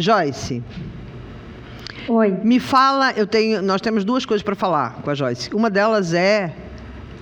[0.00, 0.62] Joyce.
[2.08, 2.30] Oi.
[2.42, 5.54] Me fala, eu tenho, nós temos duas coisas para falar com a Joyce.
[5.54, 6.52] Uma delas é,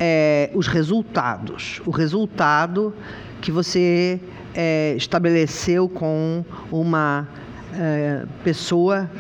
[0.01, 1.83] é, os resultados.
[1.85, 2.95] O resultado
[3.41, 4.21] que você
[4.55, 7.29] é, estabeleceu com uma
[7.75, 9.11] é, pessoa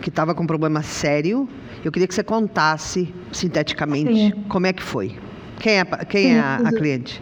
[0.00, 1.48] que estava com um problema sério.
[1.84, 4.30] Eu queria que você contasse sinteticamente Sim.
[4.48, 5.16] como é que foi.
[5.58, 7.20] Quem é, quem Sim, é a, a cliente?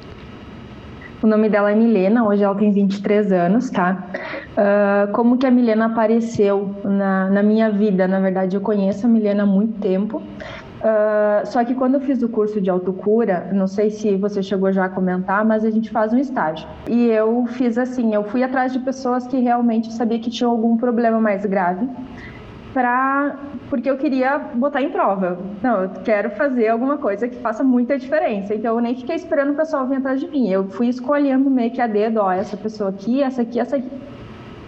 [1.20, 4.06] O nome dela é Milena, hoje ela tem 23 anos, tá?
[4.58, 8.08] Uh, como que a Milena apareceu na, na, minha vida?
[8.08, 10.18] Na verdade, eu conheço a Milena há muito tempo.
[10.18, 14.72] Uh, só que quando eu fiz o curso de autocura, não sei se você chegou
[14.72, 16.68] já a comentar, mas a gente faz um estágio.
[16.88, 20.76] E eu fiz assim, eu fui atrás de pessoas que realmente sabia que tinham algum
[20.76, 21.88] problema mais grave
[22.74, 23.36] para
[23.70, 25.38] porque eu queria botar em prova.
[25.62, 28.54] Não, eu quero fazer alguma coisa que faça muita diferença.
[28.54, 30.48] Então eu nem fiquei esperando o pessoal vir atrás de mim.
[30.48, 33.90] Eu fui escolhendo meio que a dedo, ó, essa pessoa aqui, essa aqui, essa aqui.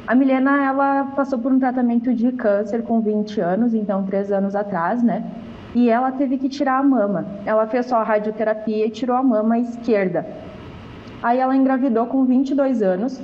[0.06, 4.56] A Milena, ela passou por um tratamento de câncer com 20 anos, então três anos
[4.56, 5.24] atrás, né?
[5.74, 7.26] E ela teve que tirar a mama.
[7.46, 10.26] Ela fez só a radioterapia e tirou a mama esquerda.
[11.22, 13.20] Aí ela engravidou com 22 anos,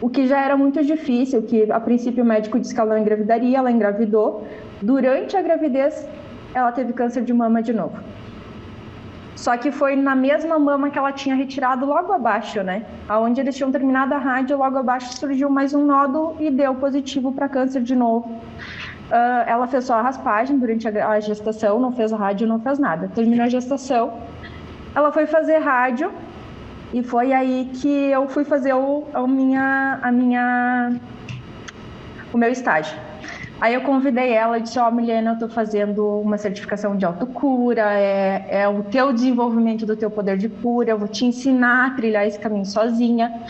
[0.00, 3.02] o que já era muito difícil, que a princípio o médico disse que ela não
[3.02, 4.46] engravidaria, ela engravidou.
[4.80, 6.08] Durante a gravidez,
[6.54, 7.98] ela teve câncer de mama de novo.
[9.40, 12.84] Só que foi na mesma mama que ela tinha retirado logo abaixo, né?
[13.08, 17.32] Aonde eles tinham terminado a rádio, logo abaixo surgiu mais um nódulo e deu positivo
[17.32, 18.28] para câncer de novo.
[18.28, 23.10] Uh, ela fez só a raspagem durante a gestação, não fez rádio, não fez nada.
[23.14, 24.12] Terminou a gestação,
[24.94, 26.12] ela foi fazer rádio
[26.92, 31.00] e foi aí que eu fui fazer o, a minha, a minha,
[32.30, 33.09] o meu estágio.
[33.60, 37.04] Aí eu convidei ela e disse, ó, oh, Milena, eu estou fazendo uma certificação de
[37.04, 41.88] autocura, é, é o teu desenvolvimento do teu poder de cura, eu vou te ensinar
[41.88, 43.42] a trilhar esse caminho sozinha.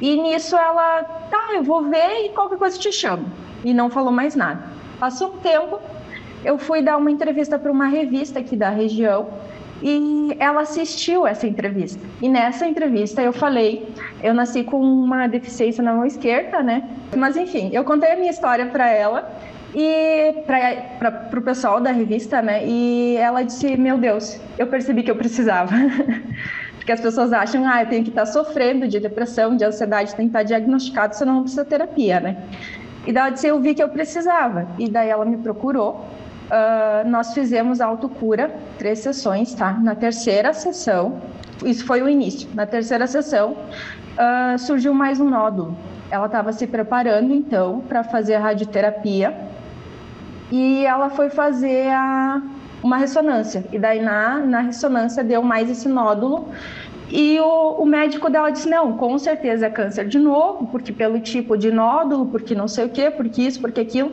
[0.00, 3.26] E nisso ela, tá, eu vou ver e qualquer coisa te chamo.
[3.64, 4.60] E não falou mais nada.
[4.98, 5.78] Passou um tempo,
[6.44, 9.28] eu fui dar uma entrevista para uma revista aqui da região,
[9.86, 12.00] e ela assistiu essa entrevista.
[12.22, 13.86] E nessa entrevista eu falei,
[14.22, 16.88] eu nasci com uma deficiência na mão esquerda, né?
[17.14, 19.30] Mas enfim, eu contei a minha história para ela
[19.74, 22.66] e para o pessoal da revista, né?
[22.66, 25.74] E ela disse: Meu Deus, eu percebi que eu precisava.
[26.76, 30.26] Porque as pessoas acham, ah, eu tenho que estar sofrendo de depressão, de ansiedade, tem
[30.26, 32.36] que estar diagnosticado, senão não precisa terapia, né?
[33.06, 34.66] E daí ela disse: Eu vi que eu precisava.
[34.78, 36.06] E daí ela me procurou
[36.54, 39.72] uh, nós fizemos autocura, três sessões, tá?
[39.72, 41.20] Na terceira sessão,
[41.64, 45.76] isso foi o início, na terceira sessão, uh, surgiu mais um nódulo.
[46.10, 49.34] Ela estava se preparando, então, para fazer a radioterapia
[50.52, 52.40] e ela foi fazer a,
[52.82, 53.64] uma ressonância.
[53.72, 56.48] E daí, na, na ressonância, deu mais esse nódulo.
[57.10, 61.18] E o, o, médico dela disse: não, com certeza é câncer de novo, porque pelo
[61.20, 64.12] tipo de nódulo, porque não sei o quê, porque isso, porque aquilo.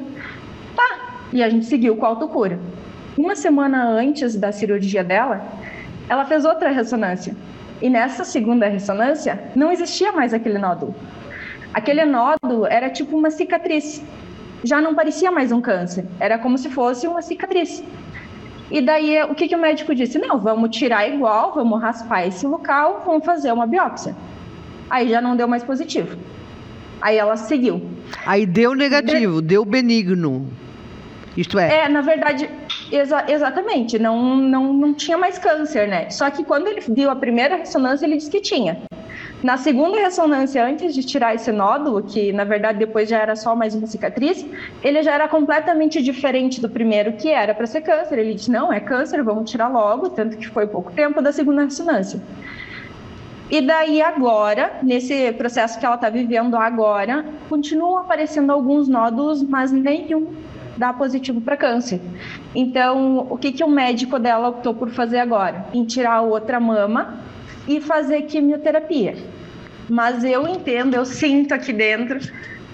[1.33, 2.59] E a gente seguiu com a autocura.
[3.17, 5.41] Uma semana antes da cirurgia dela,
[6.09, 7.35] ela fez outra ressonância.
[7.81, 10.95] E nessa segunda ressonância, não existia mais aquele nódulo.
[11.73, 14.03] Aquele nódulo era tipo uma cicatriz.
[14.63, 17.83] Já não parecia mais um câncer, era como se fosse uma cicatriz.
[18.69, 20.19] E daí, o que, que o médico disse?
[20.19, 24.15] Não, vamos tirar igual, vamos raspar esse local, vamos fazer uma biópsia.
[24.89, 26.17] Aí já não deu mais positivo.
[27.01, 27.81] Aí ela seguiu.
[28.25, 30.47] Aí deu negativo, deu benigno.
[31.35, 31.85] Isto é.
[31.85, 32.49] É, na verdade,
[32.91, 36.09] exa exatamente, não, não, não tinha mais câncer, né?
[36.09, 38.81] Só que quando ele viu a primeira ressonância, ele disse que tinha.
[39.41, 43.55] Na segunda ressonância, antes de tirar esse nódulo, que na verdade depois já era só
[43.55, 44.45] mais uma cicatriz,
[44.83, 48.19] ele já era completamente diferente do primeiro, que era para ser câncer.
[48.19, 51.63] Ele disse: não, é câncer, vamos tirar logo, tanto que foi pouco tempo da segunda
[51.63, 52.21] ressonância.
[53.49, 59.71] E daí agora, nesse processo que ela está vivendo agora, continuam aparecendo alguns nódulos, mas
[59.71, 60.27] nenhum
[60.81, 62.01] dá positivo para câncer.
[62.55, 65.67] Então, o que, que o médico dela optou por fazer agora?
[65.71, 67.19] Em tirar outra mama
[67.67, 69.15] e fazer quimioterapia.
[69.87, 72.19] Mas eu entendo, eu sinto aqui dentro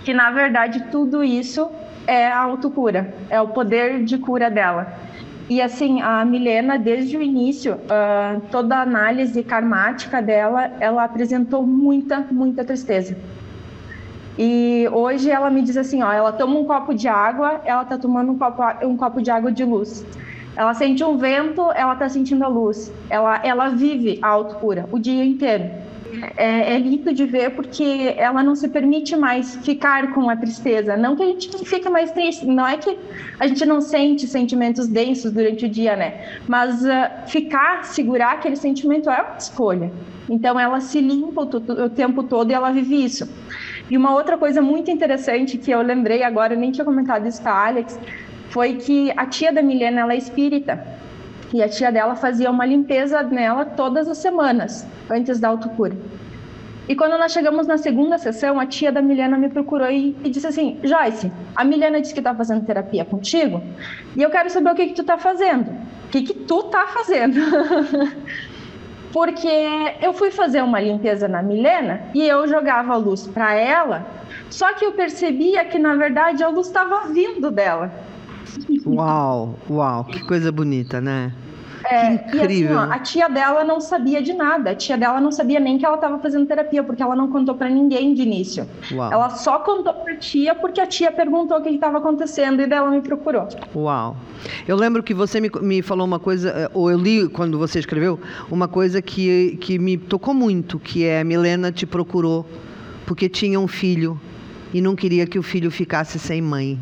[0.06, 1.70] que, na verdade, tudo isso
[2.08, 4.88] é a autocura, é o poder de cura dela.
[5.50, 11.68] E assim, a Milena, desde o início, uh, toda a análise karmática dela, ela apresentou
[11.68, 13.18] muita, muita tristeza.
[14.38, 17.98] E hoje ela me diz assim, ó, ela toma um copo de água, ela tá
[17.98, 20.06] tomando um copo, um copo de água de luz.
[20.56, 22.92] Ela sente um vento, ela tá sentindo a luz.
[23.10, 25.66] Ela, ela vive a autocura o dia inteiro.
[26.36, 30.96] É, é, lindo de ver porque ela não se permite mais ficar com a tristeza.
[30.96, 32.98] Não que a gente não fique mais triste, não é que
[33.40, 36.40] a gente não sente sentimentos densos durante o dia, né?
[36.48, 39.92] Mas uh, ficar, segurar aquele sentimento é uma escolha.
[40.30, 43.28] Então ela se limpa o, o tempo todo e ela vive isso.
[43.90, 47.42] E uma outra coisa muito interessante que eu lembrei agora, eu nem tinha comentado isso
[47.42, 48.00] com a Alex,
[48.50, 50.84] foi que a tia da Milena, ela é espírita.
[51.54, 55.96] E a tia dela fazia uma limpeza nela todas as semanas, antes da autocura.
[56.90, 60.30] E quando nós chegamos na segunda sessão, a tia da Milena me procurou e, e
[60.30, 63.62] disse assim: Joyce, a Milena disse que está fazendo terapia contigo
[64.16, 65.70] e eu quero saber o que, que tu está fazendo.
[65.70, 67.38] O que, que tu está fazendo?
[69.18, 69.50] Porque
[70.00, 74.06] eu fui fazer uma limpeza na Milena e eu jogava a luz para ela,
[74.48, 77.92] só que eu percebia que na verdade a luz estava vindo dela.
[78.86, 81.32] Uau, uau, que coisa bonita, né?
[81.86, 82.50] É, incrível.
[82.50, 84.72] E assim, ó, a tia dela não sabia de nada.
[84.72, 87.56] A tia dela não sabia nem que ela estava fazendo terapia, porque ela não contou
[87.56, 88.68] para ninguém de início.
[88.92, 89.12] Uau.
[89.12, 92.90] Ela só contou pra tia porque a tia perguntou o que estava acontecendo e dela
[92.90, 93.48] me procurou.
[93.76, 94.16] Uau.
[94.68, 97.80] Eu lembro que você me, me falou uma coisa, eh, ou eu li quando você
[97.80, 98.20] escreveu,
[98.50, 102.46] uma coisa que, que me tocou muito, que é a Milena te procurou
[103.06, 104.20] porque tinha um filho
[104.74, 106.78] e não queria que o filho ficasse sem mãe.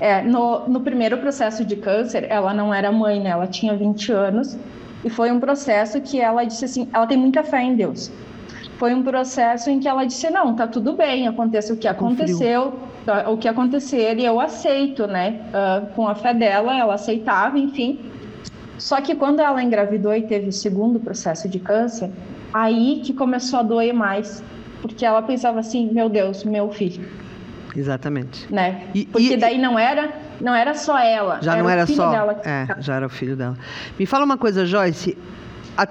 [0.00, 3.30] É, no, no primeiro processo de câncer, ela não era mãe, né?
[3.30, 4.56] Ela tinha 20 anos
[5.04, 8.10] e foi um processo que ela disse assim, ela tem muita fé em Deus.
[8.78, 12.74] Foi um processo em que ela disse não, tá tudo bem, aconteça o que aconteceu,
[13.04, 15.40] tá, o que acontecer e eu aceito, né?
[15.48, 17.98] Uh, com a fé dela, ela aceitava, enfim.
[18.78, 22.08] Só que quando ela engravidou e teve o segundo processo de câncer,
[22.54, 24.44] aí que começou a doer mais,
[24.80, 27.27] porque ela pensava assim, meu Deus, meu filho
[27.76, 28.52] Exatamente.
[28.52, 28.84] Né?
[28.94, 30.10] E, Porque e, daí não era,
[30.40, 31.38] não era só ela.
[31.42, 32.10] Já era não era só.
[32.10, 32.40] Dela.
[32.44, 33.56] É, já era o filho dela.
[33.98, 35.16] Me fala uma coisa, Joyce.
[35.76, 35.86] A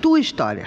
[0.00, 0.66] tua história.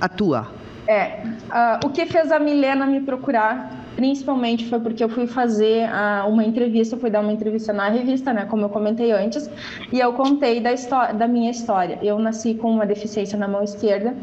[0.00, 0.48] A tua.
[0.86, 1.22] É.
[1.24, 6.28] Uh, o que fez a Milena me procurar, principalmente, foi porque eu fui fazer uh,
[6.28, 8.44] uma entrevista, fui dar uma entrevista na revista, né?
[8.44, 9.50] Como eu comentei antes,
[9.92, 10.72] e eu contei da,
[11.12, 11.98] da minha história.
[12.02, 14.14] Eu nasci com uma deficiência na mão esquerda.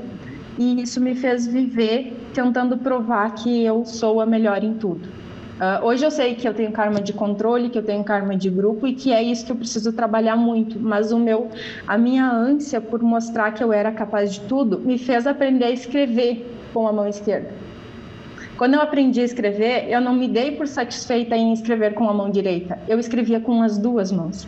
[0.58, 5.23] E isso me fez viver tentando provar que eu sou a melhor em tudo
[5.54, 8.50] Uh, hoje eu sei que eu tenho karma de controle, que eu tenho karma de
[8.50, 10.80] grupo e que é isso que eu preciso trabalhar muito.
[10.80, 11.50] Mas o meu,
[11.88, 15.72] a minha ânsia por mostrar que eu era capaz de tudo me fez aprender a
[15.72, 17.52] escrever com a mão esquerda.
[18.58, 22.14] Quando eu aprendi a escrever, eu não me dei por satisfeita em escrever com a
[22.14, 22.80] mão direita.
[22.88, 24.48] Eu escrevia com as duas mãos.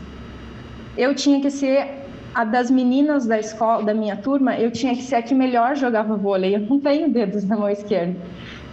[0.98, 5.02] Eu tinha que ser a das meninas da escola, da minha turma, eu tinha que
[5.02, 6.56] ser a que melhor jogava vôlei.
[6.56, 8.16] Eu não tenho dedos na mão esquerda.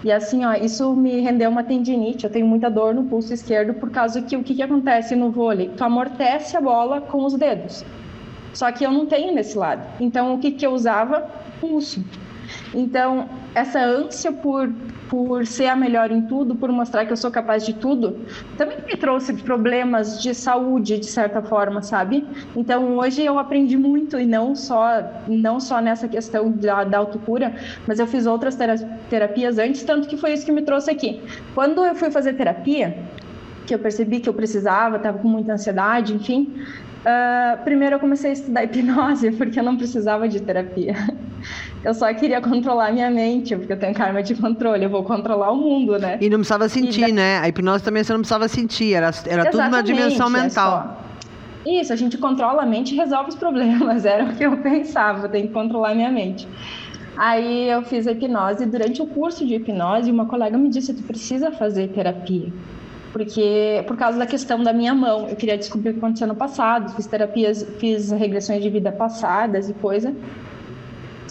[0.04, 2.24] E assim, ó, isso me rendeu uma tendinite.
[2.24, 5.30] Eu tenho muita dor no pulso esquerdo por causa que o que, que acontece no
[5.30, 5.70] vôlei?
[5.76, 7.84] Tu amortece a bola com os dedos.
[8.52, 9.82] Só que eu não tenho nesse lado.
[10.00, 11.28] Então, o que, que eu usava?
[11.60, 12.04] Pulso.
[12.74, 14.72] Então, essa ânsia por
[15.12, 18.16] por ser a melhor em tudo, por mostrar que eu sou capaz de tudo,
[18.56, 22.26] também me trouxe problemas de saúde, de certa forma, sabe?
[22.56, 27.54] Então, hoje eu aprendi muito, e não só, não só nessa questão da, da autocura,
[27.86, 28.56] mas eu fiz outras
[29.10, 31.20] terapias antes, tanto que foi isso que me trouxe aqui.
[31.54, 32.96] Quando eu fui fazer terapia,
[33.66, 36.54] que eu percebi que eu precisava, estava com muita ansiedade, enfim,
[37.02, 40.94] Uh, primeiro eu comecei a estudar hipnose porque eu não precisava de terapia.
[41.84, 45.50] Eu só queria controlar minha mente, porque eu tenho karma de controle, eu vou controlar
[45.50, 46.18] o mundo, né?
[46.20, 47.38] E não precisava sentir, né?
[47.38, 50.98] A hipnose também você não precisava sentir, era, era tudo uma dimensão é mental.
[51.64, 54.56] É Isso, a gente controla a mente e resolve os problemas, era o que eu
[54.58, 56.48] pensava, eu tenho que controlar minha mente.
[57.16, 61.02] Aí eu fiz a hipnose, durante o curso de hipnose, uma colega me disse, tu
[61.02, 62.50] precisa fazer terapia
[63.12, 66.34] porque por causa da questão da minha mão, eu queria descobrir o que aconteceu no
[66.34, 70.14] passado, fiz terapias, fiz regressões de vida passadas e coisa.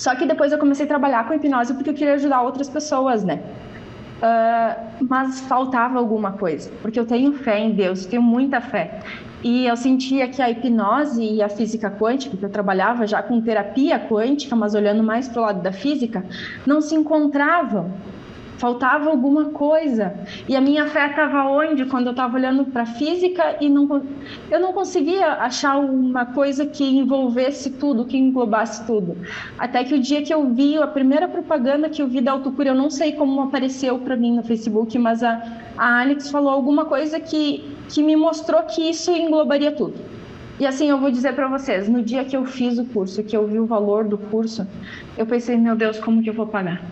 [0.02, 3.24] Só que depois eu comecei a trabalhar com hipnose porque eu queria ajudar outras pessoas,
[3.24, 3.40] né?
[4.18, 9.00] Uh, mas faltava alguma coisa, porque eu tenho fé em Deus, tenho muita fé.
[9.44, 13.40] E eu sentia que a hipnose e a física quântica, que eu trabalhava já com
[13.42, 16.26] terapia quântica, mas olhando mais para o lado da física,
[16.66, 17.92] não se encontravam
[18.62, 20.14] faltava alguma coisa.
[20.48, 21.86] E a minha fé estava onde?
[21.86, 24.04] Quando eu estava olhando para a física e não,
[24.52, 29.18] eu não conseguia achar uma coisa que envolvesse tudo, que englobasse tudo.
[29.58, 32.70] Até que o dia que eu vi a primeira propaganda que eu vi da autocura,
[32.70, 35.42] eu não sei como apareceu para mim no Facebook, mas a,
[35.76, 39.96] a Alex falou alguma coisa que, que me mostrou que isso englobaria tudo.
[40.60, 43.36] E assim, eu vou dizer para vocês, no dia que eu fiz o curso, que
[43.36, 44.68] eu vi o valor do curso,
[45.18, 46.84] eu pensei, meu Deus, como que eu vou pagar?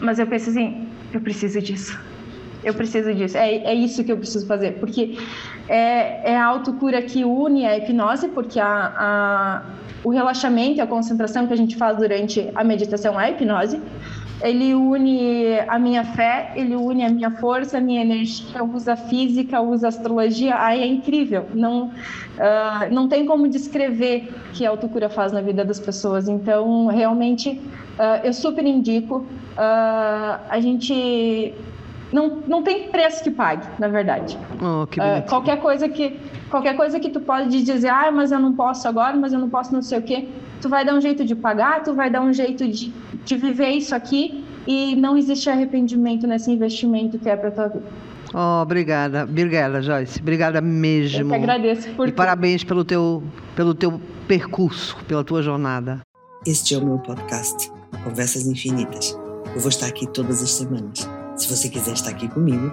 [0.00, 0.84] Mas eu pensei assim,
[1.16, 1.98] eu preciso disso.
[2.62, 3.36] Eu preciso disso.
[3.36, 4.72] É, é isso que eu preciso fazer.
[4.78, 5.18] Porque
[5.68, 9.62] é, é a autocura que une a hipnose, porque a, a,
[10.04, 13.80] o relaxamento e a concentração que a gente faz durante a meditação é a hipnose.
[14.42, 19.60] Ele une a minha fé, ele une a minha força, a minha energia, usa física,
[19.62, 20.56] usa astrologia.
[20.58, 21.46] Aí é incrível.
[21.54, 21.90] Não, uh,
[22.92, 26.28] não tem como descrever o que a autocura faz na vida das pessoas.
[26.28, 27.60] Então, realmente,
[27.98, 29.24] uh, eu super indico.
[29.56, 31.54] Uh, a gente
[32.14, 34.38] não, não tem preço que pague, na verdade.
[34.62, 36.16] Oh, que uh, qualquer coisa que
[36.48, 39.50] qualquer coisa que tu pode dizer, ah, mas eu não posso agora, mas eu não
[39.50, 40.28] posso não sei o quê,
[40.60, 42.92] tu vai dar um jeito de pagar, tu vai dar um jeito de,
[43.24, 47.84] de viver isso aqui e não existe arrependimento nesse investimento que é para tua vida.
[48.32, 50.20] Oh, obrigada, obrigada, Joyce.
[50.20, 51.22] Obrigada mesmo.
[51.22, 52.16] Eu que agradeço por E tudo.
[52.16, 53.22] parabéns pelo teu,
[53.56, 56.00] pelo teu percurso, pela tua jornada.
[56.46, 57.70] Este é o meu podcast,
[58.04, 59.18] Conversas Infinitas.
[59.54, 61.08] Eu vou estar aqui todas as semanas.
[61.36, 62.72] Se você quiser estar aqui comigo,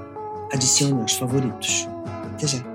[0.53, 1.87] adicione aos favoritos.
[2.33, 2.70] Até já.